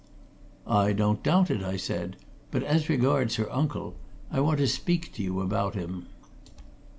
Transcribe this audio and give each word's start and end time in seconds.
"I 0.65 0.93
don't 0.93 1.21
doubt 1.21 1.51
it," 1.51 1.61
I 1.61 1.77
said. 1.77 2.15
"But 2.49 2.63
as 2.63 2.89
regards 2.89 3.35
her 3.35 3.47
uncle 3.53 3.93
I 4.31 4.39
want 4.39 4.57
to 4.57 4.65
speak 4.65 5.13
to 5.13 5.21
you 5.21 5.41
about 5.41 5.75
him." 5.75 6.07